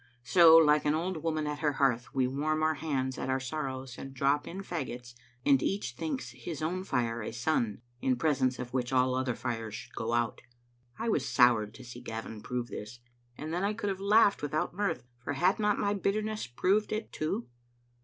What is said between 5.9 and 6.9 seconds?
thinks his own